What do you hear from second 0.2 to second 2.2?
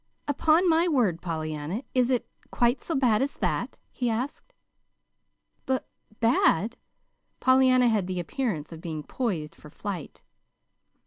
"Upon my word, Pollyanna, is